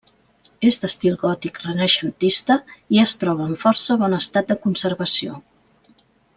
[0.69, 2.57] És d'estil gòtic-renaixentista
[2.97, 5.41] i es troba en força bon estat de conservació.